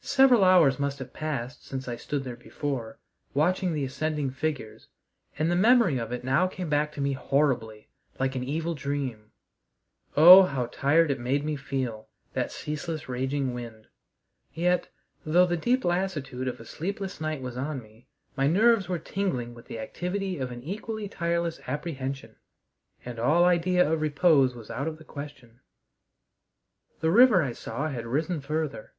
[0.00, 2.98] Several hours must have passed since I stood there before,
[3.32, 4.88] watching the ascending figures,
[5.38, 7.86] and the memory of it now came back to me horribly,
[8.18, 9.30] like an evil dream.
[10.16, 13.86] Oh, how tired it made me feel, that ceaseless raging wind!
[14.52, 14.88] Yet,
[15.24, 19.54] though the deep lassitude of a sleepless night was on me, my nerves were tingling
[19.54, 22.34] with the activity of an equally tireless apprehension,
[23.04, 25.60] and all idea of repose was out of the question.
[26.98, 28.94] The river I saw had risen further.